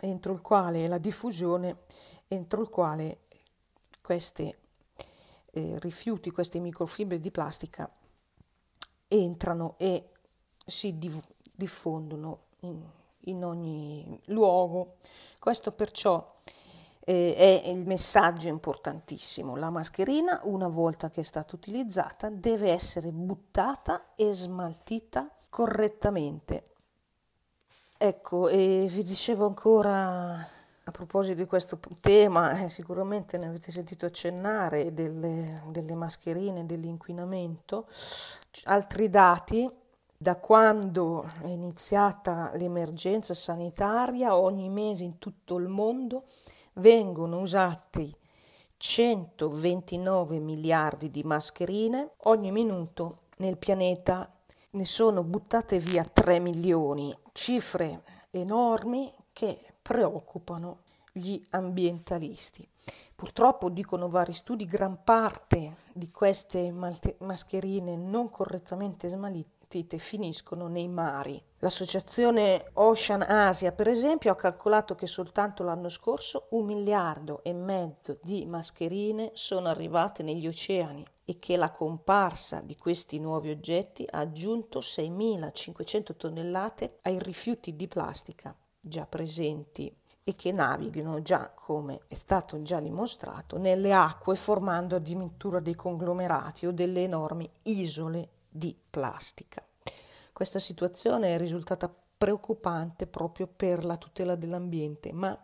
entro 0.00 0.32
il 0.32 0.40
quale 0.40 0.86
la 0.86 0.98
diffusione, 0.98 1.76
entro 2.28 2.60
il 2.60 2.68
quale 2.68 3.18
questi 4.02 4.54
eh, 5.50 5.78
rifiuti, 5.78 6.30
queste 6.30 6.58
microfibre 6.58 7.18
di 7.18 7.30
plastica 7.30 7.90
entrano 9.08 9.74
e 9.78 10.04
si 10.66 10.98
diffondono 11.56 12.38
in, 12.60 12.82
in 13.20 13.44
ogni 13.44 14.20
luogo. 14.26 14.96
Questo 15.38 15.72
perciò 15.72 16.34
eh, 17.00 17.34
è 17.34 17.68
il 17.68 17.86
messaggio 17.86 18.48
importantissimo. 18.48 19.56
La 19.56 19.70
mascherina, 19.70 20.40
una 20.44 20.68
volta 20.68 21.10
che 21.10 21.20
è 21.20 21.24
stata 21.24 21.54
utilizzata, 21.54 22.30
deve 22.30 22.70
essere 22.70 23.10
buttata 23.10 24.14
e 24.14 24.32
smaltita 24.32 25.30
correttamente. 25.48 26.62
Ecco, 27.96 28.48
e 28.48 28.86
vi 28.90 29.02
dicevo 29.02 29.46
ancora 29.46 30.48
a 30.86 30.90
proposito 30.90 31.36
di 31.36 31.46
questo 31.46 31.78
tema, 32.00 32.58
eh, 32.60 32.68
sicuramente 32.68 33.38
ne 33.38 33.46
avete 33.46 33.70
sentito 33.70 34.04
accennare 34.04 34.92
delle, 34.92 35.62
delle 35.68 35.94
mascherine, 35.94 36.66
dell'inquinamento, 36.66 37.86
altri 38.64 39.08
dati 39.08 39.66
da 40.16 40.36
quando 40.36 41.24
è 41.42 41.46
iniziata 41.46 42.50
l'emergenza 42.54 43.32
sanitaria, 43.32 44.36
ogni 44.36 44.68
mese 44.68 45.04
in 45.04 45.18
tutto 45.18 45.56
il 45.56 45.68
mondo 45.68 46.24
vengono 46.74 47.40
usati 47.40 48.14
129 48.76 50.38
miliardi 50.40 51.10
di 51.10 51.22
mascherine, 51.22 52.10
ogni 52.24 52.50
minuto 52.52 53.18
nel 53.38 53.56
pianeta 53.56 54.33
ne 54.74 54.84
sono 54.84 55.22
buttate 55.22 55.78
via 55.78 56.02
3 56.02 56.40
milioni, 56.40 57.16
cifre 57.32 58.02
enormi 58.30 59.12
che 59.32 59.58
preoccupano 59.80 60.78
gli 61.12 61.40
ambientalisti. 61.50 62.68
Purtroppo, 63.14 63.68
dicono 63.68 64.08
vari 64.08 64.32
studi, 64.32 64.66
gran 64.66 65.04
parte 65.04 65.76
di 65.92 66.10
queste 66.10 66.72
mascherine 67.18 67.96
non 67.96 68.28
correttamente 68.28 69.08
smaltite 69.08 69.98
finiscono 69.98 70.66
nei 70.66 70.88
mari. 70.88 71.40
L'associazione 71.58 72.70
Ocean 72.74 73.22
Asia, 73.22 73.70
per 73.70 73.86
esempio, 73.86 74.32
ha 74.32 74.36
calcolato 74.36 74.96
che 74.96 75.06
soltanto 75.06 75.62
l'anno 75.62 75.88
scorso 75.88 76.48
un 76.50 76.64
miliardo 76.64 77.44
e 77.44 77.52
mezzo 77.52 78.18
di 78.20 78.44
mascherine 78.44 79.30
sono 79.34 79.68
arrivate 79.68 80.24
negli 80.24 80.48
oceani 80.48 81.06
e 81.24 81.38
che 81.38 81.56
la 81.56 81.70
comparsa 81.70 82.60
di 82.60 82.76
questi 82.76 83.18
nuovi 83.18 83.50
oggetti 83.50 84.06
ha 84.10 84.18
aggiunto 84.18 84.80
6.500 84.80 86.16
tonnellate 86.16 86.98
ai 87.02 87.18
rifiuti 87.18 87.74
di 87.76 87.88
plastica 87.88 88.54
già 88.80 89.06
presenti 89.06 89.92
e 90.26 90.34
che 90.34 90.52
navighino 90.52 91.20
già, 91.22 91.50
come 91.54 92.00
è 92.08 92.14
stato 92.14 92.62
già 92.62 92.80
dimostrato, 92.80 93.58
nelle 93.58 93.92
acque 93.92 94.36
formando 94.36 94.96
addirittura 94.96 95.60
dei 95.60 95.74
conglomerati 95.74 96.66
o 96.66 96.72
delle 96.72 97.02
enormi 97.02 97.48
isole 97.64 98.30
di 98.48 98.74
plastica. 98.90 99.62
Questa 100.32 100.58
situazione 100.58 101.34
è 101.34 101.38
risultata 101.38 101.94
preoccupante 102.16 103.06
proprio 103.06 103.46
per 103.46 103.84
la 103.84 103.96
tutela 103.96 104.34
dell'ambiente, 104.34 105.12
ma 105.12 105.38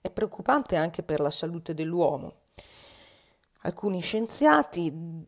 è 0.00 0.10
preoccupante 0.10 0.76
anche 0.76 1.02
per 1.02 1.20
la 1.20 1.30
salute 1.30 1.72
dell'uomo. 1.72 2.32
Alcuni 3.66 4.00
scienziati 4.00 4.92
mm, 4.92 5.22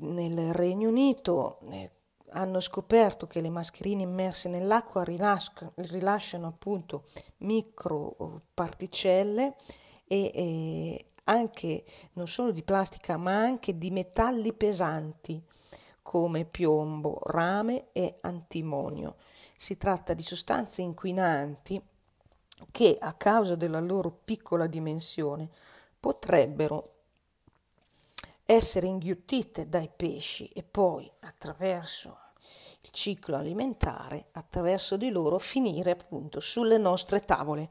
nel 0.00 0.52
Regno 0.52 0.88
Unito 0.88 1.60
eh, 1.70 1.88
hanno 2.30 2.58
scoperto 2.58 3.24
che 3.26 3.40
le 3.40 3.50
mascherine 3.50 4.02
immerse 4.02 4.48
nell'acqua 4.48 5.04
rilasc- 5.04 5.64
rilasciano 5.76 6.48
appunto 6.48 7.04
microparticelle 7.38 9.54
e, 10.08 10.30
e 10.34 11.12
anche 11.24 11.84
non 12.14 12.26
solo 12.26 12.50
di 12.50 12.64
plastica 12.64 13.16
ma 13.16 13.36
anche 13.36 13.78
di 13.78 13.92
metalli 13.92 14.52
pesanti 14.52 15.40
come 16.02 16.46
piombo, 16.46 17.20
rame 17.26 17.92
e 17.92 18.18
antimonio. 18.22 19.14
Si 19.56 19.76
tratta 19.76 20.14
di 20.14 20.22
sostanze 20.22 20.82
inquinanti 20.82 21.80
che 22.72 22.96
a 22.98 23.12
causa 23.14 23.54
della 23.54 23.80
loro 23.80 24.10
piccola 24.24 24.66
dimensione 24.66 25.48
potrebbero 25.98 26.95
essere 28.46 28.86
inghiottite 28.86 29.68
dai 29.68 29.90
pesci 29.94 30.46
e 30.48 30.62
poi 30.62 31.10
attraverso 31.20 32.18
il 32.82 32.90
ciclo 32.92 33.34
alimentare, 33.34 34.26
attraverso 34.32 34.96
di 34.96 35.10
loro 35.10 35.38
finire 35.38 35.90
appunto 35.90 36.38
sulle 36.38 36.78
nostre 36.78 37.24
tavole. 37.24 37.68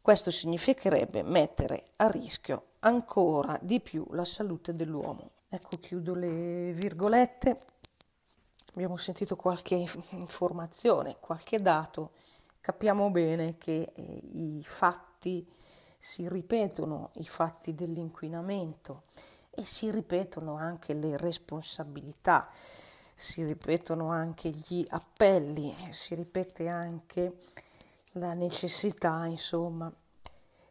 Questo 0.00 0.30
significherebbe 0.30 1.22
mettere 1.22 1.90
a 1.96 2.08
rischio 2.08 2.68
ancora 2.80 3.58
di 3.60 3.80
più 3.80 4.06
la 4.12 4.24
salute 4.24 4.74
dell'uomo. 4.74 5.32
Ecco, 5.50 5.76
chiudo 5.78 6.14
le 6.14 6.72
virgolette. 6.72 7.58
Abbiamo 8.72 8.96
sentito 8.96 9.36
qualche 9.36 9.84
informazione, 10.10 11.18
qualche 11.20 11.60
dato. 11.60 12.12
Capiamo 12.60 13.10
bene 13.10 13.58
che 13.58 13.92
eh, 13.94 14.02
i 14.02 14.62
fatti 14.64 15.46
si 15.98 16.26
ripetono, 16.26 17.10
i 17.14 17.24
fatti 17.24 17.74
dell'inquinamento 17.74 19.02
e 19.58 19.64
si 19.64 19.90
ripetono 19.90 20.54
anche 20.54 20.94
le 20.94 21.16
responsabilità, 21.16 22.48
si 23.12 23.44
ripetono 23.44 24.06
anche 24.06 24.50
gli 24.50 24.86
appelli, 24.90 25.72
si 25.72 26.14
ripete 26.14 26.68
anche 26.68 27.40
la 28.12 28.34
necessità, 28.34 29.26
insomma, 29.26 29.92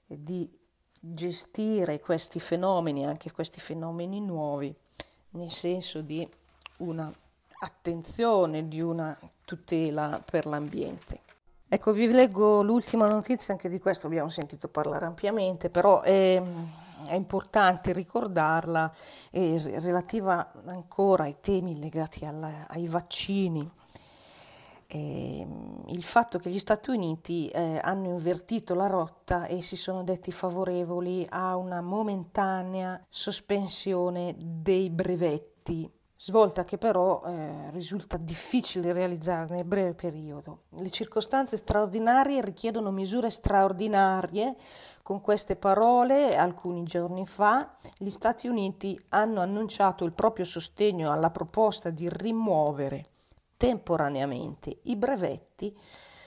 di 0.05 0.49
gestire 1.01 1.99
questi 1.99 2.39
fenomeni, 2.39 3.05
anche 3.05 3.29
questi 3.29 3.59
fenomeni 3.59 4.21
nuovi, 4.21 4.73
nel 5.31 5.51
senso 5.51 5.99
di 5.99 6.27
una 6.77 7.13
attenzione, 7.59 8.69
di 8.69 8.79
una 8.79 9.17
tutela 9.43 10.21
per 10.23 10.45
l'ambiente. 10.45 11.19
Ecco, 11.67 11.91
vi 11.91 12.07
leggo 12.07 12.61
l'ultima 12.61 13.07
notizia, 13.07 13.53
anche 13.53 13.67
di 13.67 13.79
questo 13.79 14.07
abbiamo 14.07 14.29
sentito 14.29 14.69
parlare 14.69 15.05
ampiamente, 15.05 15.69
però 15.69 15.99
è 15.99 16.41
è 17.05 17.15
importante 17.15 17.93
ricordarla, 17.93 18.93
è 19.29 19.79
relativa 19.79 20.51
ancora 20.65 21.23
ai 21.23 21.35
temi 21.41 21.79
legati 21.79 22.25
alla, 22.25 22.67
ai 22.67 22.87
vaccini. 22.87 23.69
Eh, 24.89 25.45
il 25.87 26.03
fatto 26.03 26.39
che 26.39 26.49
gli 26.49 26.59
Stati 26.59 26.91
Uniti 26.91 27.49
eh, 27.49 27.77
hanno 27.83 28.07
invertito 28.07 28.73
la 28.73 28.87
rotta 28.87 29.45
e 29.45 29.61
si 29.61 29.75
sono 29.75 30.01
detti 30.03 30.31
favorevoli 30.31 31.27
a 31.29 31.57
una 31.57 31.81
momentanea 31.81 33.05
sospensione 33.09 34.33
dei 34.37 34.89
brevetti, 34.89 35.91
svolta 36.15 36.63
che 36.63 36.77
però 36.77 37.21
eh, 37.25 37.69
risulta 37.71 38.15
difficile 38.15 38.93
realizzare 38.93 39.55
nel 39.55 39.65
breve 39.65 39.93
periodo. 39.93 40.63
Le 40.69 40.89
circostanze 40.89 41.57
straordinarie 41.57 42.41
richiedono 42.41 42.89
misure 42.89 43.29
straordinarie 43.29 44.55
con 45.07 45.21
queste 45.21 45.55
parole, 45.55 46.35
alcuni 46.35 46.83
giorni 46.83 47.25
fa, 47.25 47.69
gli 47.97 48.09
Stati 48.09 48.49
Uniti 48.49 48.99
hanno 49.11 49.39
annunciato 49.39 50.03
il 50.03 50.11
proprio 50.11 50.43
sostegno 50.43 51.13
alla 51.13 51.29
proposta 51.29 51.89
di 51.91 52.09
rimuovere 52.11 53.03
temporaneamente 53.55 54.79
i 54.81 54.97
brevetti 54.97 55.73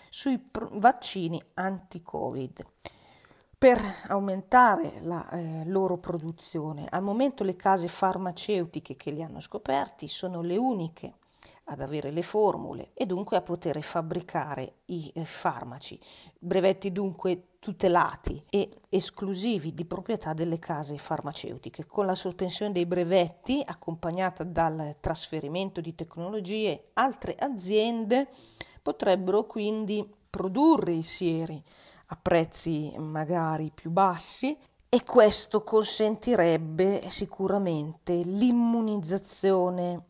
sui 0.09 0.38
pr- 0.38 0.71
vaccini 0.79 1.38
anti-Covid 1.53 2.64
per 3.59 3.79
aumentare 4.09 4.93
la 5.03 5.29
eh, 5.29 5.64
loro 5.66 5.99
produzione. 5.99 6.87
Al 6.88 7.03
momento 7.03 7.45
le 7.45 7.57
case 7.57 7.87
farmaceutiche 7.87 8.97
che 8.97 9.11
li 9.11 9.23
hanno 9.23 9.40
scoperti 9.40 10.09
sono 10.09 10.40
le 10.40 10.57
uniche 10.57 11.16
ad 11.71 11.81
avere 11.81 12.11
le 12.11 12.23
formule 12.23 12.91
e 12.95 13.07
dunque 13.07 13.37
a 13.37 13.43
poter 13.43 13.81
fabbricare 13.81 14.81
i 14.87 15.11
eh, 15.15 15.25
farmaci, 15.25 15.99
brevetti 16.39 16.91
dunque 16.91 17.45
tutelati 17.61 18.43
e 18.51 18.69
esclusivi 18.89 19.75
di 19.75 19.85
proprietà 19.85 20.33
delle 20.33 20.59
case 20.59 20.99
farmaceutiche. 20.99 21.87
Con 21.87 22.07
la 22.07 22.15
sospensione 22.15 22.73
dei 22.73 22.87
brevetti, 22.87 23.63
accompagnata 23.65 24.45
dal 24.45 24.95
trasferimento 25.01 25.81
di 25.81 25.95
tecnologie, 25.95 26.91
altre 26.95 27.37
aziende 27.39 28.27
potrebbero 28.83 29.45
quindi 29.45 30.05
produrre 30.29 30.93
i 30.93 31.03
sieri 31.03 31.63
a 32.07 32.19
prezzi 32.21 32.93
magari 32.99 33.71
più 33.73 33.91
bassi 33.91 34.57
e 34.89 35.05
questo 35.05 35.63
consentirebbe 35.63 37.01
sicuramente 37.09 38.15
l'immunizzazione 38.15 40.07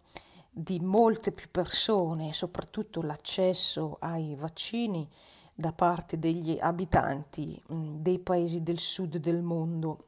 di 0.61 0.79
molte 0.79 1.31
più 1.31 1.49
persone, 1.51 2.33
soprattutto 2.33 3.01
l'accesso 3.01 3.97
ai 4.01 4.35
vaccini 4.35 5.09
da 5.55 5.73
parte 5.73 6.19
degli 6.19 6.59
abitanti 6.61 7.61
dei 7.67 8.19
paesi 8.19 8.63
del 8.63 8.79
sud 8.79 9.17
del 9.17 9.43
mondo. 9.43 10.05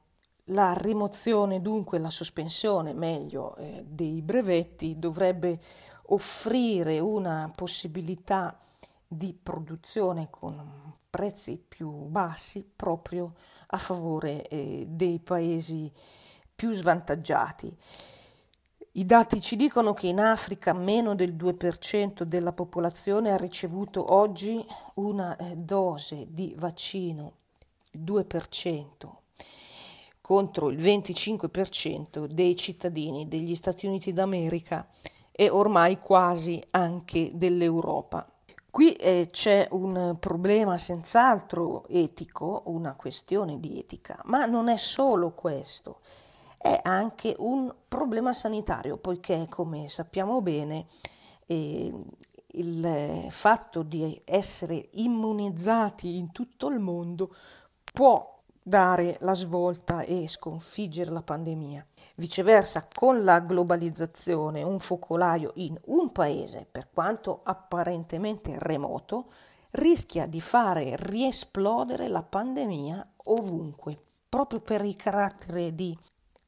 La 0.46 0.74
rimozione, 0.74 1.60
dunque 1.60 1.98
la 1.98 2.10
sospensione, 2.10 2.92
meglio, 2.92 3.56
eh, 3.56 3.84
dei 3.86 4.20
brevetti 4.20 4.98
dovrebbe 4.98 5.58
offrire 6.08 6.98
una 6.98 7.50
possibilità 7.54 8.58
di 9.06 9.36
produzione 9.40 10.28
con 10.30 10.94
prezzi 11.08 11.62
più 11.66 11.90
bassi 11.90 12.66
proprio 12.74 13.34
a 13.68 13.78
favore 13.78 14.46
eh, 14.48 14.84
dei 14.88 15.18
paesi 15.18 15.90
più 16.54 16.72
svantaggiati. 16.72 17.74
I 18.94 19.06
dati 19.06 19.40
ci 19.40 19.56
dicono 19.56 19.94
che 19.94 20.08
in 20.08 20.20
Africa 20.20 20.74
meno 20.74 21.14
del 21.14 21.34
2% 21.34 22.24
della 22.24 22.52
popolazione 22.52 23.30
ha 23.30 23.38
ricevuto 23.38 24.12
oggi 24.12 24.62
una 24.96 25.34
eh, 25.34 25.56
dose 25.56 26.26
di 26.28 26.54
vaccino, 26.58 27.36
il 27.92 28.02
2%, 28.02 28.84
contro 30.20 30.68
il 30.68 30.76
25% 30.76 32.26
dei 32.26 32.54
cittadini 32.54 33.28
degli 33.28 33.54
Stati 33.54 33.86
Uniti 33.86 34.12
d'America 34.12 34.86
e 35.30 35.48
ormai 35.48 35.98
quasi 35.98 36.62
anche 36.72 37.30
dell'Europa. 37.32 38.30
Qui 38.70 38.92
eh, 38.92 39.28
c'è 39.30 39.68
un 39.70 40.18
problema 40.20 40.76
senz'altro 40.76 41.88
etico, 41.88 42.64
una 42.66 42.92
questione 42.94 43.58
di 43.58 43.78
etica, 43.78 44.20
ma 44.24 44.44
non 44.44 44.68
è 44.68 44.76
solo 44.76 45.32
questo, 45.32 46.00
è 46.62 46.80
anche 46.84 47.34
un 47.38 47.74
problema 47.88 48.32
sanitario, 48.32 48.96
poiché 48.96 49.46
come 49.50 49.88
sappiamo 49.88 50.40
bene 50.40 50.86
eh, 51.46 51.92
il 52.52 53.26
fatto 53.30 53.82
di 53.82 54.20
essere 54.24 54.88
immunizzati 54.92 56.16
in 56.16 56.30
tutto 56.30 56.68
il 56.68 56.78
mondo 56.78 57.34
può 57.92 58.38
dare 58.62 59.16
la 59.20 59.34
svolta 59.34 60.02
e 60.02 60.28
sconfiggere 60.28 61.10
la 61.10 61.22
pandemia. 61.22 61.84
Viceversa, 62.14 62.86
con 62.94 63.24
la 63.24 63.40
globalizzazione, 63.40 64.62
un 64.62 64.78
focolaio 64.78 65.50
in 65.56 65.76
un 65.86 66.12
paese, 66.12 66.66
per 66.70 66.88
quanto 66.92 67.40
apparentemente 67.42 68.54
remoto, 68.58 69.32
rischia 69.72 70.26
di 70.26 70.40
fare 70.40 70.94
riesplodere 70.96 72.08
la 72.08 72.22
pandemia 72.22 73.14
ovunque, 73.24 73.96
proprio 74.28 74.60
per 74.60 74.84
il 74.84 74.94
carattere 74.94 75.74
di 75.74 75.96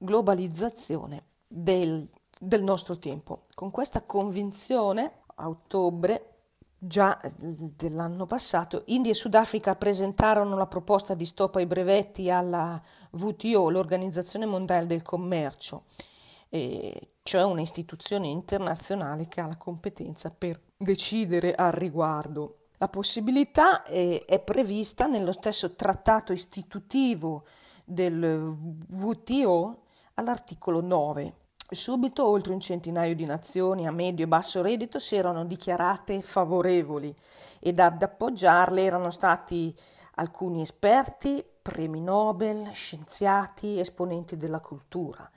globalizzazione 0.05 1.19
del, 1.49 2.07
del 2.39 2.63
nostro 2.63 2.97
tempo. 2.99 3.43
Con 3.55 3.71
questa 3.71 4.03
convinzione, 4.03 5.23
a 5.37 5.49
ottobre 5.49 6.35
già 6.87 7.19
dell'anno 7.37 8.27
passato, 8.27 8.83
India 8.87 9.11
e 9.11 9.15
Sudafrica 9.15 9.75
presentarono 9.75 10.57
la 10.57 10.67
proposta 10.67 11.15
di 11.15 11.25
stop 11.25 11.57
ai 11.57 11.67
brevetti 11.67 12.31
alla 12.31 12.81
WTO, 13.11 13.71
l'Organizzazione 13.71 14.47
Mondiale 14.47 14.87
del 14.87 15.03
Commercio, 15.03 15.85
eh, 16.51 17.09
cioè 17.23 17.45
un'istituzione 17.45 18.27
internazionale 18.27 19.29
che 19.29 19.41
ha 19.41 19.47
la 19.47 19.57
competenza 19.57 20.31
per 20.31 20.61
decidere 20.77 21.55
al 21.55 21.73
riguardo. 21.73 22.59
La 22.79 22.89
possibilità 22.89 23.83
è, 23.85 24.25
è 24.27 24.41
prevista 24.41 25.07
nello 25.07 25.33
stesso 25.33 25.75
trattato 25.75 26.33
istitutivo 26.33 27.45
del 27.85 28.57
WTO 28.91 29.84
all'articolo 30.15 30.81
9 30.81 31.35
Subito 31.75 32.27
oltre 32.27 32.53
un 32.53 32.61
centinaio 32.61 33.15
di 33.15 33.25
nazioni 33.25 33.87
a 33.87 33.91
medio 33.91 34.27
e 34.27 34.29
basso 34.29 34.61
reddito 34.63 34.99
si 34.99 35.17
erano 35.17 35.45
dichiarate 35.45 36.21
favorevoli 36.21 37.13
ed 37.59 37.81
ad 37.81 38.03
appoggiarle 38.03 38.83
erano 38.83 39.11
stati 39.11 39.75
alcuni 40.17 40.61
esperti, 40.61 41.45
premi 41.61 42.01
Nobel, 42.01 42.71
scienziati, 42.73 43.81
esponenti 43.81 44.37
della 44.37 44.61
cultura. 44.61 45.29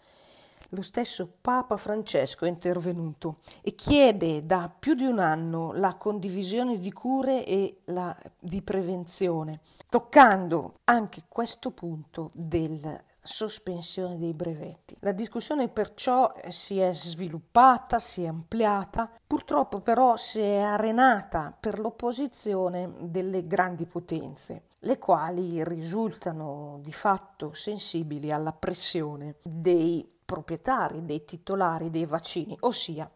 Lo 0.71 0.81
stesso 0.81 1.31
Papa 1.39 1.77
Francesco 1.77 2.43
è 2.43 2.49
intervenuto 2.49 3.37
e 3.61 3.73
chiede 3.73 4.45
da 4.45 4.69
più 4.77 4.95
di 4.95 5.05
un 5.05 5.19
anno 5.19 5.71
la 5.71 5.95
condivisione 5.95 6.77
di 6.77 6.91
cure 6.91 7.45
e 7.45 7.83
la, 7.85 8.15
di 8.37 8.61
prevenzione, 8.61 9.61
toccando 9.89 10.73
anche 10.83 11.23
questo 11.29 11.71
punto 11.71 12.29
del 12.33 13.05
sospensione 13.27 14.17
dei 14.17 14.33
brevetti. 14.33 14.95
La 15.01 15.11
discussione 15.11 15.67
perciò 15.67 16.33
si 16.47 16.79
è 16.79 16.91
sviluppata, 16.93 17.99
si 17.99 18.23
è 18.23 18.27
ampliata, 18.27 19.11
purtroppo 19.27 19.81
però 19.81 20.15
si 20.15 20.39
è 20.39 20.57
arenata 20.57 21.55
per 21.57 21.79
l'opposizione 21.79 22.91
delle 23.01 23.45
grandi 23.45 23.85
potenze, 23.85 24.63
le 24.79 24.97
quali 24.97 25.63
risultano 25.63 26.79
di 26.81 26.93
fatto 26.93 27.53
sensibili 27.53 28.31
alla 28.31 28.53
pressione 28.53 29.35
dei 29.43 30.07
proprietari, 30.25 31.05
dei 31.05 31.25
titolari 31.25 31.89
dei 31.89 32.05
vaccini, 32.05 32.55
ossia 32.61 33.09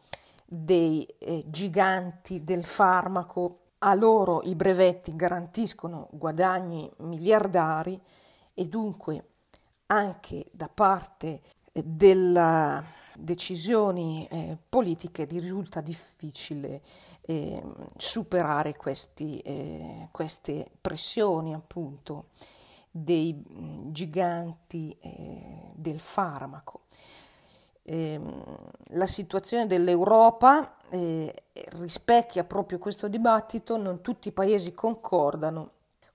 dei 0.46 1.04
eh, 1.18 1.46
giganti 1.48 2.44
del 2.44 2.64
farmaco. 2.64 3.56
A 3.84 3.96
loro 3.96 4.44
i 4.44 4.54
brevetti 4.54 5.16
garantiscono 5.16 6.08
guadagni 6.12 6.92
miliardari 6.98 8.00
e 8.54 8.68
dunque 8.68 9.31
anche 9.92 10.46
da 10.54 10.70
parte 10.70 11.42
delle 11.74 12.84
decisioni 13.18 14.26
eh, 14.32 14.58
politiche 14.70 15.26
risulta 15.26 15.82
difficile 15.82 16.82
eh, 17.24 17.62
superare 17.98 18.76
questi, 18.76 19.38
eh, 19.40 20.08
queste 20.12 20.72
pressioni 20.80 21.54
appunto 21.54 22.28
dei 22.90 23.34
mm, 23.34 23.92
giganti 23.92 24.96
eh, 25.02 25.72
del 25.76 26.00
farmaco. 26.00 26.82
Ehm, 27.84 28.44
la 28.92 29.08
situazione 29.08 29.68
dell'Europa 29.68 30.78
eh, 30.90 31.34
rispecchia 31.80 32.46
proprio 32.46 32.80
questo 32.80 33.08
dibattito, 33.08 33.76
non 33.76 34.02
tutti 34.02 34.30
i 34.30 34.34
paesi 34.34 34.74
concordano 34.74 35.72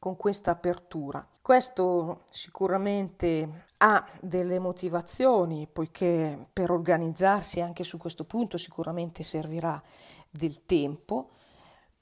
con 0.06 0.16
questa 0.16 0.52
apertura. 0.52 1.26
Questo 1.42 2.22
sicuramente 2.26 3.64
ha 3.78 4.06
delle 4.20 4.60
motivazioni, 4.60 5.66
poiché 5.66 6.46
per 6.52 6.70
organizzarsi 6.70 7.60
anche 7.60 7.82
su 7.82 7.98
questo 7.98 8.22
punto 8.22 8.56
sicuramente 8.56 9.24
servirà 9.24 9.82
del 10.30 10.64
tempo, 10.64 11.30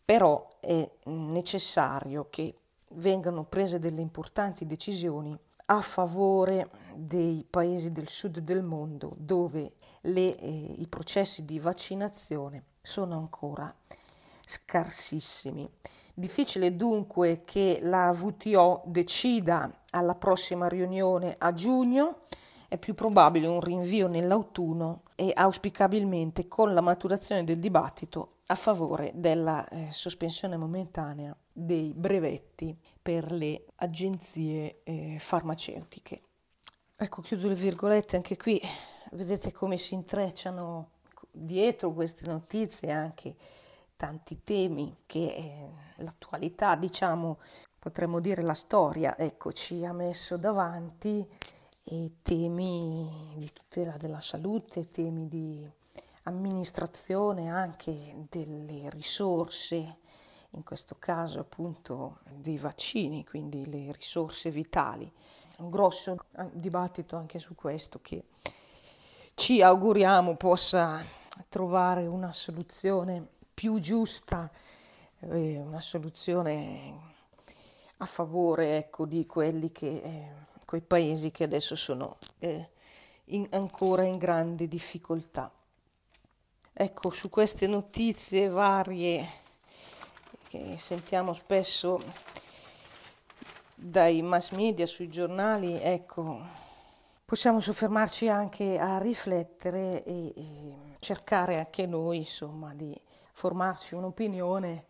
però 0.05 0.59
è 0.61 0.87
necessario 1.05 2.27
che 2.29 2.55
vengano 2.97 3.45
prese 3.45 3.79
delle 3.79 4.03
importanti 4.03 4.67
decisioni 4.67 5.35
a 5.67 5.81
favore 5.81 6.69
dei 6.95 7.43
paesi 7.49 7.91
del 7.91 8.11
sud 8.11 8.41
del 8.41 8.63
mondo 8.63 9.15
dove 9.17 9.77
le, 10.03 10.37
eh, 10.37 10.75
i 10.77 10.87
processi 10.89 11.43
di 11.47 11.59
vaccinazione 11.59 12.65
sono 12.83 13.17
ancora 13.17 13.75
scarsissimi. 14.45 15.67
Difficile 16.17 16.77
dunque 16.77 17.43
che 17.45 17.81
la 17.83 18.11
WTO 18.17 18.83
decida 18.87 19.69
alla 19.91 20.15
prossima 20.15 20.69
riunione 20.69 21.35
a 21.37 21.53
giugno, 21.53 22.21
è 22.69 22.79
più 22.79 22.95
probabile 22.95 23.49
un 23.49 23.61
rinvio 23.61 24.07
nell'autunno 24.07 25.03
e 25.17 25.33
auspicabilmente 25.35 26.47
con 26.47 26.73
la 26.73 26.81
maturazione 26.81 27.43
del 27.43 27.59
dibattito 27.59 28.29
a 28.47 28.55
favore 28.55 29.11
della 29.15 29.67
eh, 29.69 29.89
sospensione 29.91 30.57
momentanea 30.57 31.37
dei 31.53 31.93
brevetti 31.95 32.77
per 33.01 33.33
le 33.33 33.65
agenzie 33.77 34.83
eh, 34.85 35.17
farmaceutiche. 35.19 36.21
Ecco, 36.97 37.23
chiudo 37.23 37.49
le 37.49 37.55
virgolette 37.55 38.17
anche 38.17 38.37
qui, 38.37 38.61
vedete 39.13 39.51
come 39.51 39.77
si 39.77 39.95
intrecciano 39.95 40.91
dietro 41.31 41.93
queste 41.93 42.31
notizie 42.31 42.93
anche 42.93 43.35
tanti 44.05 44.43
temi 44.45 44.95
che 45.07 45.35
eh, 45.35 46.03
l'attualità, 46.03 46.75
diciamo, 46.75 47.39
potremmo 47.79 48.21
dire 48.21 48.43
la 48.43 48.53
storia, 48.53 49.17
ecco, 49.17 49.51
ci 49.51 49.83
ha 49.83 49.95
messo 49.95 50.37
davanti 50.37 51.27
e 51.85 52.17
temi 52.23 53.33
di 53.37 53.51
tutela 53.51 53.97
della 53.97 54.21
salute, 54.21 54.85
temi 54.85 55.27
di 55.27 55.67
amministrazione 56.25 57.49
anche 57.49 58.27
delle 58.29 58.91
risorse, 58.91 59.97
in 60.51 60.63
questo 60.65 60.97
caso 60.99 61.41
appunto 61.41 62.19
dei 62.29 62.59
vaccini, 62.59 63.25
quindi 63.25 63.65
le 63.71 63.91
risorse 63.93 64.51
vitali. 64.51 65.11
Un 65.61 65.71
grosso 65.71 66.27
dibattito 66.53 67.17
anche 67.17 67.39
su 67.39 67.55
questo 67.55 68.01
che 68.03 68.23
ci 69.35 69.63
auguriamo 69.63 70.37
possa 70.37 71.03
trovare 71.49 72.07
una 72.07 72.33
soluzione 72.33 73.29
più 73.55 73.79
giusta, 73.79 74.51
eh, 75.21 75.59
una 75.59 75.81
soluzione 75.81 77.13
a 77.99 78.07
favore 78.07 78.77
ecco, 78.77 79.07
di 79.07 79.25
quelli 79.25 79.71
che, 79.71 80.03
eh, 80.03 80.29
quei 80.67 80.81
paesi 80.81 81.31
che 81.31 81.45
adesso 81.45 81.77
sono 81.77 82.17
eh, 82.41 82.71
in, 83.27 83.47
ancora 83.51 84.03
in 84.03 84.19
grande 84.19 84.67
difficoltà. 84.67 85.51
Ecco, 86.73 87.11
su 87.11 87.31
queste 87.31 87.69
notizie 87.69 88.49
varie 88.49 89.43
che 90.49 90.77
sentiamo 90.79 91.33
spesso 91.33 92.01
dai 93.75 94.23
mass 94.23 94.51
media, 94.51 94.87
sui 94.87 95.09
giornali, 95.09 95.81
ecco, 95.81 96.41
possiamo 97.25 97.61
soffermarci 97.61 98.29
anche 98.29 98.79
a 98.79 98.99
riflettere 98.99 100.03
e, 100.05 100.33
e 100.35 100.75
cercare 100.99 101.59
anche 101.59 101.87
noi, 101.87 102.19
insomma, 102.19 102.75
di 102.75 102.99
formarci 103.35 103.95
un'opinione 103.95 104.87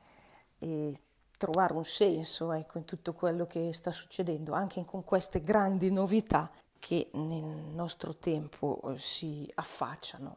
e 0.59 1.01
trovare 1.37 1.73
un 1.73 1.85
senso 1.85 2.53
ecco, 2.53 2.79
in 2.79 2.85
tutto 2.85 3.13
quello 3.13 3.47
che 3.47 3.73
sta 3.73 3.91
succedendo, 3.91 4.53
anche 4.53 4.85
con 4.85 5.03
queste 5.03 5.43
grandi 5.43 5.91
novità 5.91 6.51
che 6.79 7.09
nel 7.15 7.43
nostro 7.43 8.15
tempo 8.17 8.81
eh, 8.85 8.99
si 8.99 9.51
affacciano. 9.55 10.37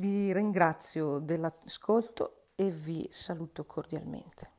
Vi 0.00 0.32
ringrazio 0.32 1.18
dell'ascolto 1.18 2.46
e 2.56 2.70
vi 2.70 3.06
saluto 3.10 3.64
cordialmente. 3.64 4.52